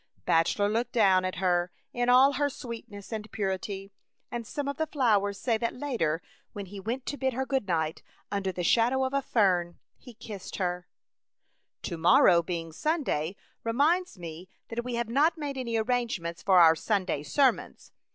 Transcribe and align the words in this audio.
Bachelor 0.25 0.67
looked 0.67 0.93
down 0.93 1.23
at 1.25 1.35
her 1.35 1.71
in 1.93 2.09
all 2.09 2.33
her 2.33 2.49
sweetness 2.49 3.13
and 3.13 3.31
purity, 3.31 3.91
and 4.31 4.47
some 4.47 4.67
of 4.67 4.77
the 4.77 4.87
flowers 4.87 5.37
say 5.39 5.59
that 5.59 5.75
later 5.75 6.23
when 6.53 6.65
he 6.65 6.77
62 6.77 6.79
A 6.79 6.81
Chautauqua 6.81 6.81
Idyl. 6.81 6.91
went 6.91 7.05
to 7.05 7.17
bid 7.17 7.33
her 7.33 7.45
good 7.45 7.67
night— 7.67 8.03
under 8.37 8.51
the 8.51 8.63
shadow 8.63 9.03
of 9.05 9.13
a 9.13 9.21
fern— 9.21 9.77
he 9.99 10.15
kissed 10.15 10.55
her." 10.55 10.87
To 11.83 11.97
morrow 11.99 12.41
being 12.41 12.71
Sunday 12.71 13.35
reminds 13.63 14.17
me 14.17 14.49
that 14.69 14.83
we 14.83 14.95
have 14.95 15.07
not 15.09 15.37
made 15.37 15.55
any 15.59 15.77
ar 15.77 15.83
rangements 15.83 16.41
for 16.41 16.57
our 16.59 16.75
Sunday 16.75 17.21
sermons. 17.21 17.91